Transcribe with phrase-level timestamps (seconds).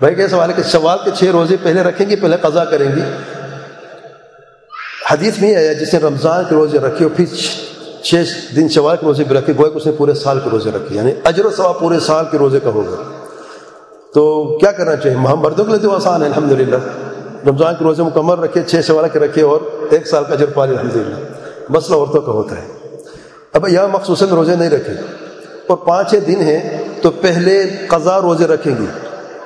[0.00, 2.96] بھائی کیا سوال ہے کہ شوال کے چھ روزے پہلے رکھیں گی پہلے قضا کریں
[2.96, 3.00] گی
[5.10, 7.24] حدیث میں آیا جس نے رمضان کے روزے رکھے اور پھر
[8.02, 8.14] چھ
[8.56, 10.96] دن شوال کے روزے بھی رکھے گوئے کہ اس نے پورے سال کے روزے رکھے
[10.96, 13.02] یعنی اجر و ثواب پورے سال کے روزے کا ہوگا۔
[14.14, 16.76] تو کیا کرنا چاہیے؟ ہم مردوں کے لیے تو آسان ہے الحمد للہ
[17.46, 19.60] رمضان کے روزے مکمل رکھے، چھ شوال کے رکھے اور
[19.90, 21.16] ایک سال کا اجر پالے الحمد للہ
[21.68, 22.66] مسئلہ عورتوں کا ہوتا ہے۔
[23.52, 24.92] اب یہاں مخصوصاً روزے نہیں رکھے۔
[25.66, 28.86] اور پانچ چھ دن ہیں، تو پہلے قضا روزے رکھیں گی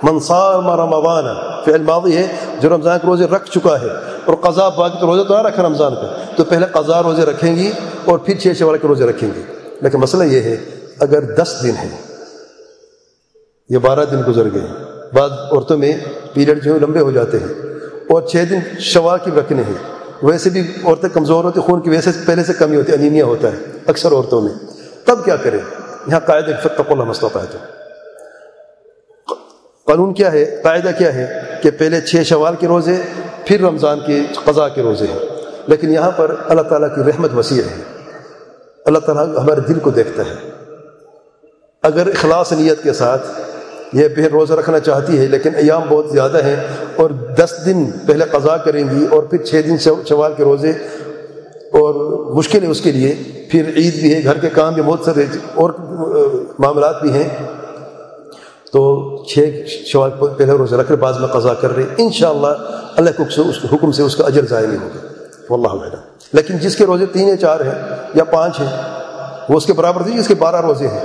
[0.02, 1.24] منصار رمضان،
[1.64, 2.26] فعل ماضی ہے،
[2.60, 3.88] جو رمضان کے روزے رکھ چکا ہے،
[4.24, 7.54] اور قضا باقی تو روزے تو نہ رکھا رمضان کا تو پہلے قضا روزے رکھیں
[7.56, 7.70] گی
[8.04, 9.42] اور پھر چھ شوال کے روزے رکھیں گی۔
[9.80, 10.56] لیکن مسئلہ یہ ہے،
[11.00, 11.96] اگر دس دن ہیں
[13.70, 14.66] یا بارہ دن گزر گئے
[15.12, 15.92] بعض عورتوں میں
[16.32, 17.52] پیریڈ جو لمبے ہو جاتے ہیں،
[18.10, 19.78] اور چھ دن شوال کی رکھنے ہیں۔
[20.22, 23.24] ویسے بھی عورتیں کمزور ہوتی، خون کی وجہ سے پہلے سے کمی ہوتی ہے انیمیا
[23.24, 23.56] ہوتا ہے،
[23.86, 24.52] اکثر عورتوں میں۔
[25.04, 25.58] تب کیا کریں؟
[26.06, 27.79] یہاں قاعدہ فتق اللہ مسئلہ ہے۔
[29.90, 32.96] قانون کیا ہے؟ قاعدہ کیا ہے کہ پہلے چھ شوال کے روزے،
[33.44, 35.18] پھر رمضان کے قضاء کے روزے ہیں۔
[35.66, 37.82] لیکن یہاں پر اللہ تعالیٰ کی رحمت وسیع ہے۔
[38.84, 40.50] اللہ تعالیٰ ہمارے دل کو دیکھتا ہے۔
[41.82, 43.26] اگر اخلاص نیت کے ساتھ
[43.92, 46.56] یہ پھر روزہ رکھنا چاہتی ہے، لیکن ایام بہت زیادہ ہیں
[46.96, 49.78] اور دس دن پہلے قضا کریں گی اور پھر چھ دن
[50.08, 50.70] شوال کے روزے
[51.72, 51.94] اور
[52.34, 53.14] مشکل ہے اس کے لیے،
[53.50, 55.70] پھر عید بھی ہے، گھر کے کام بھی بہت سارے اور
[56.58, 57.59] معاملات بھی ہیں۔
[58.72, 58.80] تو
[59.24, 62.46] چھ شوال پہلے روزے رکھ رہے بعض میں قضا کر رہے ان شاء اللہ
[62.96, 65.10] اللہ کو اس حکم سے اس کا اجر ضائع نہیں ہوگا۔
[65.50, 65.96] واللہ اللہ
[66.32, 68.82] لیکن جس کے روزے تین یا چار ہیں یا پانچ ہیں،
[69.48, 71.00] وہ اس کے برابر تھی جس کے بارہ روزے ہیں۔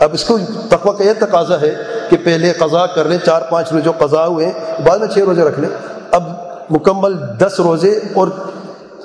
[0.00, 0.38] اب اس کو
[0.70, 1.74] تقوی کا یہ تقاضا ہے
[2.10, 4.52] کہ پہلے قضا کر لیں، چار پانچ روزے جو قضا ہوئے،
[4.86, 5.70] بعد میں چھ روزے رکھ لیں۔
[6.10, 6.22] اب
[6.70, 8.28] مکمل دس روزے اور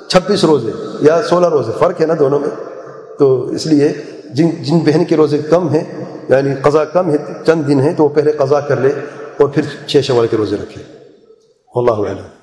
[0.08, 2.48] چھبیس روزے یا سولہ روزے، فرق ہے نا دونوں میں؟
[3.18, 3.92] تو اس لیے
[4.34, 5.99] جن جن بہن کے روزے کم ہیں
[6.30, 8.88] یعنی قضا کم ہے، چند دن ہیں تو وہ پہلے قضا کر لے
[9.38, 10.82] اور پھر چھ شوال کے روزے رکھے۔
[11.74, 12.39] اللہ علیہ